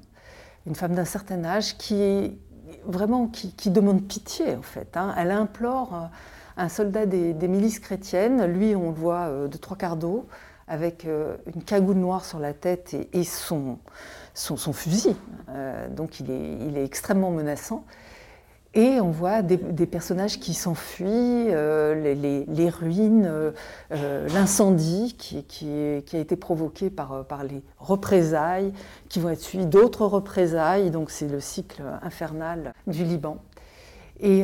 [0.65, 2.37] une femme d'un certain âge qui
[2.85, 3.31] vraiment
[3.65, 4.95] demande pitié en fait.
[4.97, 5.13] Hein.
[5.17, 6.07] Elle implore euh,
[6.57, 10.27] un soldat des, milices chrétiennes, lui on le voit euh, de trois quarts d'eau,
[10.67, 13.77] avec euh, une cagoule noire sur la tête et, son,
[14.73, 15.15] fusil.
[15.91, 17.85] donc il est, il est extrêmement menaçant.
[18.77, 21.95] Et on voit des, personnages qui s'enfuient, euh,
[22.45, 23.51] les, ruines, euh,
[23.93, 25.37] euh, l'incendie qui,
[26.13, 28.73] a été provoqué par, les représailles,
[29.07, 30.91] qui vont être suivis d'autres représailles.
[30.91, 33.37] Donc c'est le cycle infernal du Liban.
[34.19, 34.43] Et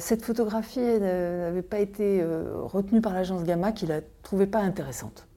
[0.00, 2.24] cette photographie n'avait pas été
[2.64, 5.28] retenue par l'agence Gamma qui la trouvait pas intéressante.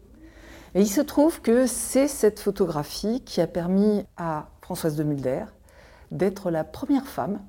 [0.74, 5.46] Et il se trouve que c'est cette photographie qui a permis à Françoise de Mulder
[6.12, 7.40] d'être la première femme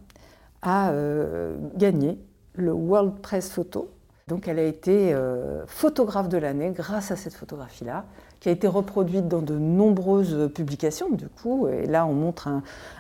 [0.66, 2.18] a euh, gagné
[2.54, 3.90] le World Press Photo.
[4.26, 8.04] Donc elle a été euh, photographe de l'année grâce à cette photographie-là,
[8.40, 11.68] qui a été reproduite dans de nombreuses publications du coup.
[11.68, 12.48] Et là on montre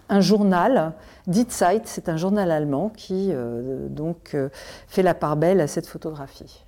[0.08, 0.92] un, journal,
[1.26, 4.36] Die Zeit, c'est un journal allemand qui euh, donc
[4.86, 6.64] fait la part belle à cette photographie.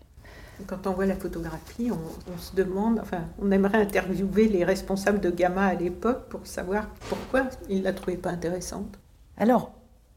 [0.67, 5.21] Quand on voit la photographie, on, on, se demande, enfin, on aimerait interviewer les responsables
[5.21, 8.99] de Gamma à l'époque pour savoir pourquoi ils ne la trouvaient pas intéressante.
[9.37, 9.71] Alors,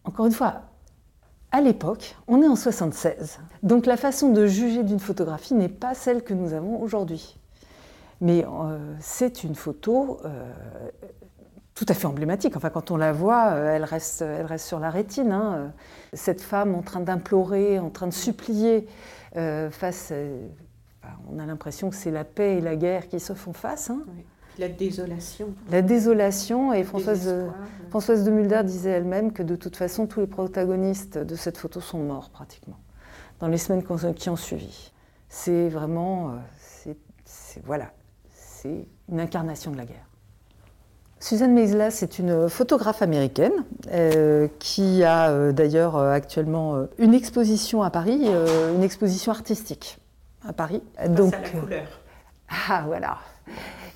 [0.04, 0.63] encore une fois,
[1.52, 5.94] à l'époque, on est en 76, donc la façon de juger d'une photographie n'est pas
[5.94, 7.38] celle que nous avons aujourd'hui.
[8.22, 10.54] Mais euh, c'est une photo euh,
[11.74, 12.56] tout à fait emblématique.
[12.56, 15.32] Enfin, quand on la voit, euh, elle, reste, elle reste sur la rétine.
[15.32, 15.74] Hein.
[16.14, 18.88] Cette femme en train d'implorer, en train de supplier
[19.34, 20.14] face.
[21.30, 23.90] on a l'impression que c'est la paix et la guerre qui se font face.
[23.90, 24.04] Hein.
[24.62, 25.56] La désolation.
[25.71, 27.34] La désolation, et Françoise,
[27.89, 31.82] Françoise de Mulder disait elle-même que de toute façon, tous les protagonistes de cette photo
[31.82, 32.78] sont morts pratiquement,
[33.39, 34.91] dans les semaines qui ont suivi.
[35.30, 36.30] C'est vraiment,
[36.86, 36.93] euh,
[37.26, 37.91] c'est, voilà,
[38.30, 40.06] c'est une incarnation de la guerre.
[41.19, 47.89] Suzanne Meisler, c'est une photographe américaine euh, qui a euh, d'ailleurs actuellement une exposition à
[47.89, 48.30] Paris,
[48.76, 49.97] une exposition artistique
[50.47, 50.84] à Paris.
[51.10, 51.88] Donc, à la couleur.
[52.69, 53.17] Ah voilà.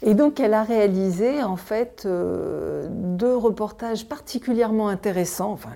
[0.02, 5.70] Et donc elle a réalisé en fait euh, deux reportages particulièrement intéressants, enfin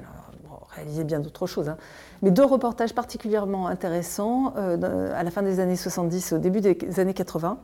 [0.76, 1.78] réalisé bien d'autres choses, hein,
[2.22, 7.00] mais deux reportages particulièrement intéressants euh, à la fin des années 70, au début des
[7.00, 7.58] années 80,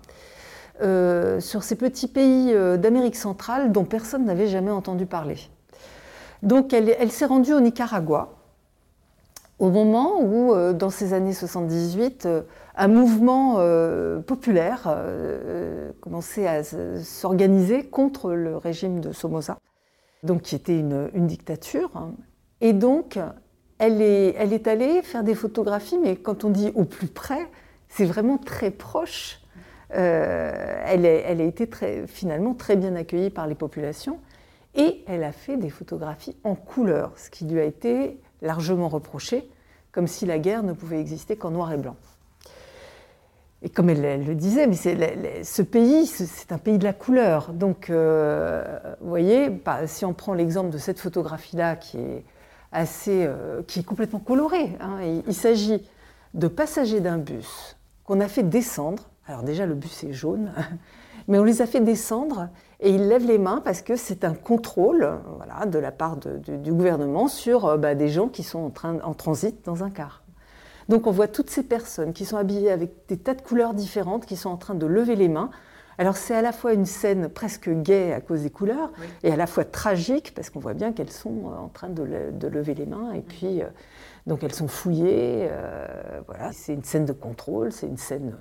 [0.81, 5.37] euh, sur ces petits pays d'Amérique centrale dont personne n'avait jamais entendu parler.
[6.41, 8.29] Donc elle, s'est rendue au Nicaragua
[9.59, 12.41] au moment où, dans ces années 78, euh,
[12.77, 14.95] un mouvement euh, populaire
[16.01, 19.57] commençait à s'organiser contre le régime de Somoza,
[20.23, 21.91] donc qui était une, dictature.
[22.61, 23.19] Et donc,
[23.77, 27.47] elle est, allée faire des photographies, mais quand on dit au plus près,
[27.88, 29.41] c'est vraiment très proche.
[29.89, 31.69] elle, a été
[32.07, 34.19] finalement très bien accueillie par les populations.
[34.75, 39.49] Et elle a fait des photographies en couleur, ce qui lui a été largement reproché,
[39.91, 41.95] comme si la guerre ne pouvait exister qu'en noir et blanc.
[43.61, 44.75] Et comme elle, le disait, mais
[45.43, 47.51] ce pays, c'est un pays de la couleur.
[47.53, 48.63] Donc, euh,
[49.01, 52.23] vous voyez, bah, si on prend l'exemple de cette photographie-là, qui est
[52.71, 55.81] assez, euh, qui est complètement colorée, hein, il s'agit
[56.35, 59.09] de passagers d'un bus qu'on a fait descendre.
[59.27, 60.51] Alors déjà, le bus est jaune,
[61.27, 64.33] mais on les a fait descendre et ils lèvent les mains parce que c'est un
[64.33, 68.69] contrôle voilà, de la part du gouvernement sur euh, bah, des gens qui sont en,
[68.69, 70.24] train, en transit dans un car.
[70.89, 74.25] Donc on voit toutes ces personnes qui sont habillées avec des tas de couleurs différentes,
[74.25, 75.49] qui sont en train de lever les mains.
[75.97, 78.91] Alors c'est à la fois une scène presque gaie à cause des couleurs
[79.23, 82.03] et à la fois tragique parce qu'on voit bien qu'elles sont euh, en train de,
[82.03, 83.67] lever les mains et puis euh,
[84.27, 85.49] donc elles sont fouillées.
[86.27, 88.35] voilà, c'est une scène de contrôle, c'est une scène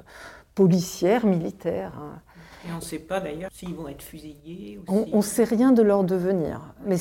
[0.55, 1.93] policière, militaire.
[1.97, 2.21] Hein.
[2.67, 4.81] Et on ne sait pas d'ailleurs s'ils vont être fusillés.
[4.89, 6.61] on ne sait rien de leur devenir.
[6.87, 6.97] Mais,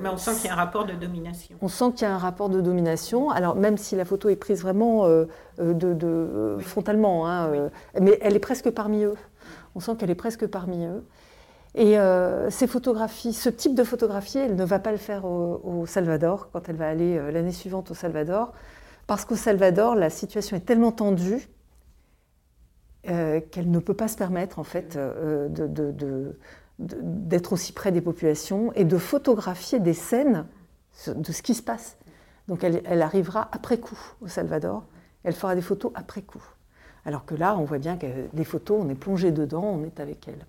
[0.00, 1.56] mais on sent qu'il y a un rapport de domination.
[1.62, 3.30] On sent qu'il y a un rapport de domination.
[3.30, 5.24] Alors même si la photo est prise vraiment euh,
[5.58, 9.16] euh, de, frontalement, hein, euh, mais elle est presque parmi eux.
[9.74, 11.04] On sent qu'elle est presque parmi eux.
[11.76, 11.96] Et
[12.48, 16.68] ces photographies, ce type de photographie, elle ne va pas le faire au Salvador quand
[16.68, 18.52] elle va aller l'année suivante au Salvador,
[19.06, 21.48] parce qu'au Salvador, la situation est tellement tendue
[23.08, 25.48] euh, qu'elle ne peut pas se permettre en fait euh,
[26.78, 30.46] d'être aussi près des populations et de photographier des scènes
[31.06, 31.96] de ce qui se passe.
[32.46, 34.84] Donc elle, arrivera après coup au Salvador,
[35.24, 36.42] elle fera des photos après coup.
[37.06, 39.98] Alors que là, on voit bien que les photos, on est plongé dedans, on est
[39.98, 40.44] avec elle.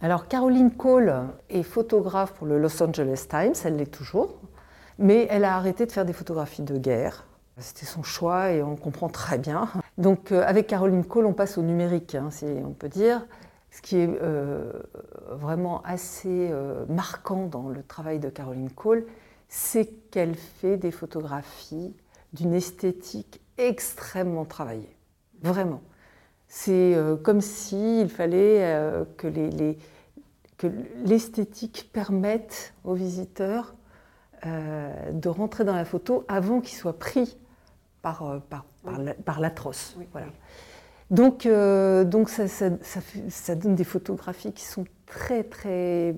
[0.00, 1.12] Alors Caroline Cole
[1.48, 4.38] est photographe pour le Los Angeles Times, elle l'est toujours,
[4.98, 7.26] mais elle a arrêté de faire des photographies de guerre.
[7.60, 9.68] C'était son choix et on comprend très bien.
[9.98, 13.26] Donc euh, avec Caroline Cole, on passe au numérique, hein, si on peut dire.
[13.70, 14.72] Ce qui est euh,
[15.30, 19.06] vraiment assez euh, marquant dans le travail de Caroline Cole,
[19.48, 21.94] c'est qu'elle fait des photographies
[22.32, 24.96] d'une esthétique extrêmement travaillée.
[25.42, 25.82] Vraiment.
[26.48, 29.28] C'est comme s'il fallait que
[31.04, 33.74] l'esthétique permette aux visiteurs
[34.44, 37.38] de rentrer dans la photo avant qu'ils soient pris
[38.02, 38.64] par, euh, par,
[39.24, 39.96] par l'atroce.
[40.12, 40.26] Voilà.
[41.10, 42.70] Donc, euh, donc ça, ça,
[43.28, 46.14] ça, donne des photographies qui sont très très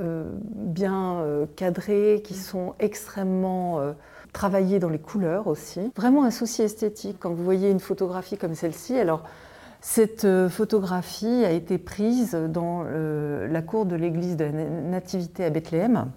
[0.00, 1.22] euh, bien
[1.56, 2.38] cadrées, qui mm.
[2.38, 3.94] sont extrêmement
[4.32, 5.92] travaillées dans les couleurs aussi.
[5.94, 7.18] Vraiment un souci esthétique.
[7.20, 9.24] Quand vous voyez une photographie comme celle-ci, alors
[9.80, 16.10] cette photographie a été prise dans la cour de l'église de la Nativité à Bethléem.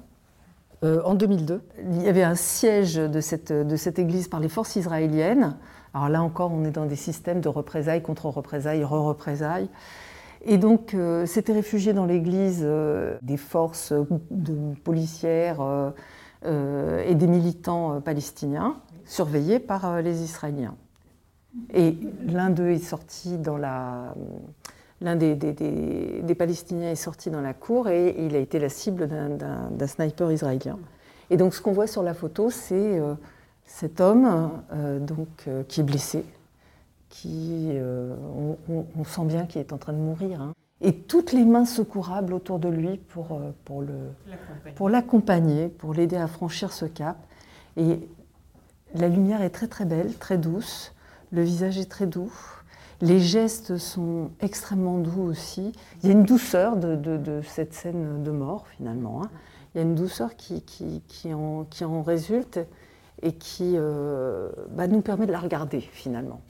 [0.83, 1.61] Euh, en 2002.
[1.77, 5.55] Il y avait un siège de cette, église par les forces israéliennes.
[5.93, 9.69] Alors là encore, on est dans des systèmes de représailles, contre-représailles, re-représailles.
[10.43, 13.93] Et donc, euh, s'étaient réfugiés dans l'église euh, des forces
[14.31, 15.61] de, policières
[16.43, 20.73] et des militants palestiniens, surveillés par les Israéliens.
[21.71, 24.15] Et l'un d'eux est sorti dans la
[25.01, 29.87] l'un des, Palestiniens est sorti dans la cour et il a été la cible d'un
[29.87, 30.77] sniper israélien.
[31.29, 33.15] Et donc ce qu'on voit sur la photo, c'est euh,
[33.65, 36.25] cet homme euh, donc, euh, qui est blessé,
[37.09, 37.71] qui,
[38.37, 40.41] on, sent bien qu'il est en train de mourir.
[40.41, 40.53] Hein.
[40.81, 43.39] Et toutes les mains secourables autour de lui pour,
[44.75, 47.17] pour l'accompagner, pour l'aider à franchir ce cap.
[47.77, 47.99] Et
[48.95, 50.93] la lumière est très très belle, très douce,
[51.31, 52.31] le visage est très doux.
[53.01, 55.71] Les gestes sont extrêmement doux aussi.
[56.01, 59.23] Il y a une douceur de, cette scène de mort finalement.
[59.23, 59.29] Hein.
[59.73, 60.63] Il y a une douceur qui,
[61.33, 62.59] en, résulte
[63.23, 66.41] et qui euh, bah, nous permet de la regarder finalement.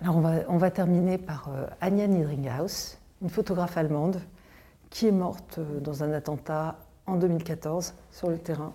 [0.00, 4.20] Alors on va, on va terminer par euh, Anja Niedringhaus, une photographe allemande
[4.88, 8.72] qui est morte euh, dans un attentat en 2014 sur le terrain.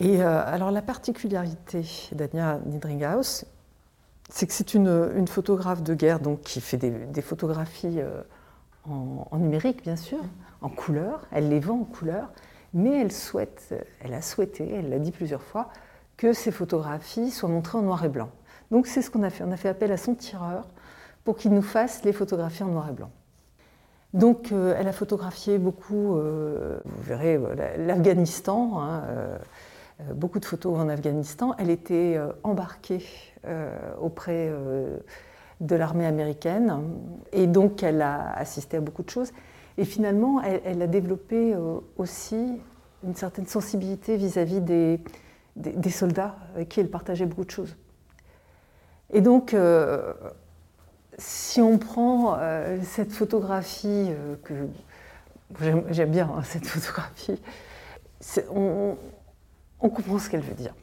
[0.00, 3.44] Et alors la particularité d'Anja Niedringhaus,
[4.32, 8.22] c'est que c'est une, photographe de guerre donc, qui fait des, photographies euh,
[8.88, 10.18] en, numérique, bien sûr,
[10.62, 11.26] en couleur.
[11.32, 12.30] Elle les vend en couleur,
[12.72, 15.68] mais elle, souhaite, elle a souhaité, elle l'a dit plusieurs fois,
[16.16, 18.30] que ces photographies soient montrées en noir et blanc.
[18.70, 19.44] Donc c'est ce qu'on a fait.
[19.44, 20.66] On a fait appel à son tireur
[21.24, 23.10] pour qu'il nous fasse les photographies en noir et blanc.
[24.14, 27.40] Donc, elle a photographié beaucoup, vous verrez,
[27.78, 29.02] l'Afghanistan, hein,
[30.14, 31.54] beaucoup de photos en Afghanistan.
[31.58, 33.04] Elle était embarquée
[34.00, 34.52] auprès
[35.60, 36.82] de l'armée américaine
[37.32, 39.32] et donc elle a assisté à beaucoup de choses.
[39.78, 41.56] Et finalement, elle, a développé
[41.96, 42.60] aussi
[43.04, 47.76] une certaine sensibilité vis-à-vis des, soldats avec qui elle partageait beaucoup de choses.
[49.12, 50.14] Et donc, euh,
[51.18, 54.54] si on prend euh, cette photographie, euh, que
[55.90, 57.40] j'aime bien hein, cette photographie,
[58.54, 58.96] on,
[59.90, 60.74] comprend ce qu'elle veut dire.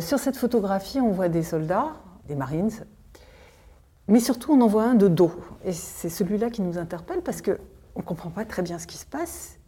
[0.00, 1.92] sur cette photographie, on voit des soldats,
[2.26, 2.70] des Marines,
[4.08, 5.32] mais surtout on en voit un de dos.
[5.64, 7.56] Et c'est celui-là qui nous interpelle parce qu'on
[7.96, 9.58] ne comprend pas très bien ce qui se passe.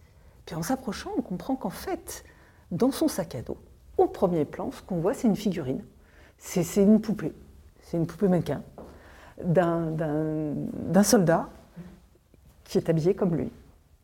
[0.46, 2.24] Puis en s'approchant, on comprend qu'en fait,
[2.70, 3.56] dans son sac à dos,
[3.96, 5.84] au premier plan, ce qu'on voit, c'est une figurine.
[6.36, 7.32] C'est une poupée.
[7.82, 8.62] C'est une poupée mannequin
[9.42, 11.48] d'un soldat
[12.64, 13.50] qui est habillé comme lui,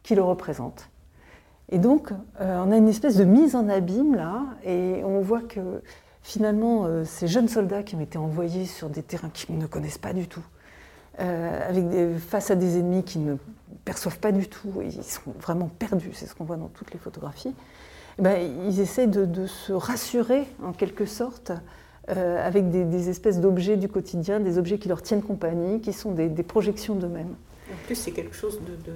[0.03, 0.89] qui le représente.
[1.71, 2.11] Et donc,
[2.41, 5.83] euh, on a une espèce de mise en abîme là, et on voit que
[6.23, 9.99] finalement, euh, ces jeunes soldats qui ont été envoyés sur des terrains qu'ils ne connaissent
[9.99, 10.43] pas du tout,
[11.21, 13.37] euh, face à des ennemis qui ne
[13.85, 16.99] perçoivent pas du tout, ils sont vraiment perdus, c'est ce qu'on voit dans toutes les
[16.99, 17.55] photographies,
[18.19, 21.53] eh ben, ils essaient de, se rassurer en quelque sorte
[22.09, 26.29] avec des, espèces d'objets du quotidien, des objets qui leur tiennent compagnie, qui sont des,
[26.43, 27.37] projections d'eux-mêmes.
[27.73, 28.93] En plus, c'est quelque chose de,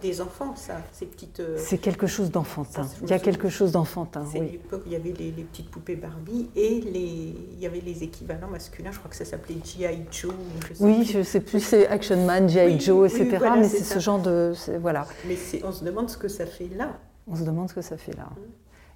[0.00, 1.40] des enfants, ça, ces petites.
[1.40, 2.86] Euh, c'est quelque chose d'enfantin.
[3.02, 4.26] Il y a quelque chose d'enfantin.
[4.34, 4.60] Oui.
[4.84, 8.90] il y avait les, petites poupées Barbie et les, il y avait les équivalents masculins.
[8.92, 10.04] Je crois que ça s'appelait G.I.
[10.10, 10.34] Joe.
[10.80, 12.78] oui, je sais plus, c'est Action Man, G.I.
[12.78, 13.44] Joe, etc.
[13.56, 15.06] mais c'est ce genre de, voilà.
[15.26, 16.98] Mais on se demande ce que ça fait là.
[17.26, 18.28] On se demande ce que ça fait là.
[18.36, 18.44] Hum.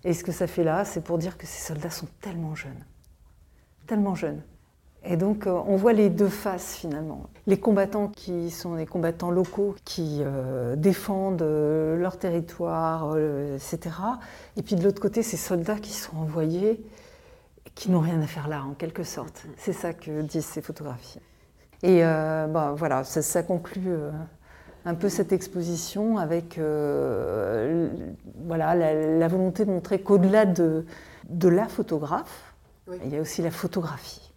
[0.04, 2.84] Et ce que ça fait là, c'est pour dire que ces soldats sont tellement jeunes.
[3.86, 4.42] Tellement jeunes.
[5.04, 7.24] Et donc, euh, on voit les deux faces finalement.
[7.46, 13.78] Les combattants qui sont les combattants locaux, qui euh, défendent euh, leur territoire, etc.
[14.56, 16.84] Et puis de l'autre côté, ces soldats qui sont envoyés,
[17.74, 19.46] qui n'ont rien à faire là, en quelque sorte.
[19.56, 21.20] C'est ça que disent ces photographies.
[21.82, 23.96] Et ben, voilà, ça conclut
[24.84, 27.90] un peu cette exposition avec euh,
[28.44, 30.84] voilà, la, volonté de montrer qu'au-delà de,
[31.28, 32.54] de, la photographe,
[33.04, 34.29] il y a aussi la photographie.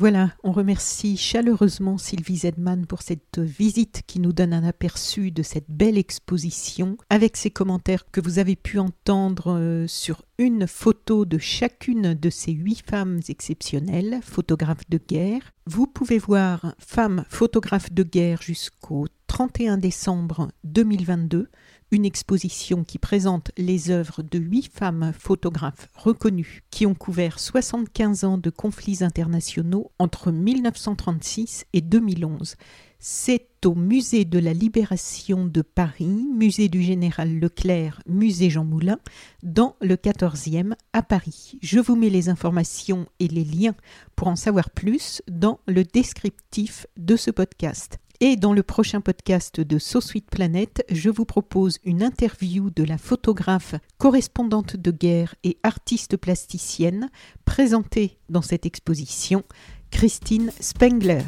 [0.00, 5.42] Voilà, on remercie chaleureusement Sylvie Zedman pour cette visite qui nous donne un aperçu de
[5.42, 11.26] cette belle exposition avec ses commentaires que vous avez pu entendre euh, sur une photo
[11.26, 15.52] de chacune de ces huit femmes exceptionnelles, photographes de guerre.
[15.66, 21.50] Vous pouvez voir Femmes photographes de guerre jusqu'au 31 décembre 2022
[21.90, 28.24] une exposition qui présente les œuvres de huit femmes photographes reconnues qui ont couvert 75
[28.24, 32.56] ans de conflits internationaux entre 1936 et 2011.
[32.98, 38.98] C'est au Musée de la Libération de Paris, Musée du Général Leclerc, Musée Jean Moulin,
[39.42, 41.58] dans le 14e à Paris.
[41.62, 43.74] Je vous mets les informations et les liens
[44.16, 47.98] pour en savoir plus dans le descriptif de ce podcast.
[48.22, 52.84] Et dans le prochain podcast de So Sweet Planet, je vous propose une interview de
[52.84, 57.08] la photographe correspondante de guerre et artiste plasticienne
[57.46, 59.42] présentée dans cette exposition,
[59.90, 61.22] Christine Spengler.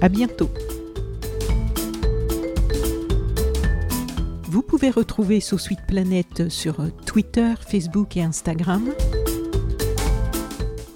[0.00, 0.50] À bientôt.
[4.48, 8.92] Vous pouvez retrouver So Sweet Planet sur Twitter, Facebook et Instagram.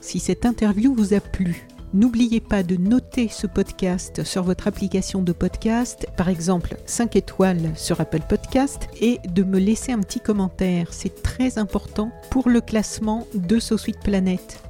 [0.01, 5.23] Si cette interview vous a plu, N'oubliez pas de noter ce podcast sur votre application
[5.23, 10.21] de podcast, par exemple 5 étoiles sur Apple Podcast, et de me laisser un petit
[10.21, 10.93] commentaire.
[10.93, 14.70] C'est très important pour le classement de SoSuite Planète.